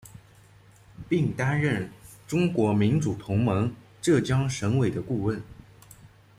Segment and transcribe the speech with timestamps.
[1.07, 1.87] 并担任
[2.27, 5.39] 中国民主同盟浙江省委的顾问。